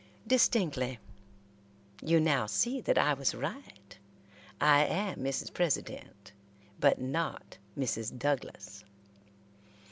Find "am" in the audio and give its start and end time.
4.83-5.19